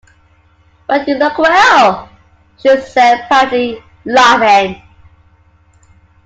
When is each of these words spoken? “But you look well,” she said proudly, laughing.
“But 0.87 1.07
you 1.07 1.13
look 1.13 1.37
well,” 1.37 2.09
she 2.57 2.75
said 2.81 3.27
proudly, 3.27 3.83
laughing. 4.03 4.81